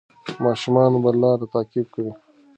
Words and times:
ماشومان 0.45 0.91
به 1.03 1.11
لار 1.21 1.39
تعقیب 1.53 1.85
کړي. 1.93 2.09